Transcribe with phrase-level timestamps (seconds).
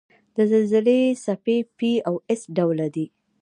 [0.35, 3.05] د زلزلې څپې P او S ډوله دي.